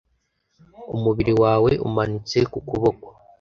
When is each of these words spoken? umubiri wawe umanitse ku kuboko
umubiri 0.95 1.33
wawe 1.43 1.71
umanitse 1.87 2.37
ku 2.51 2.59
kuboko 2.67 3.07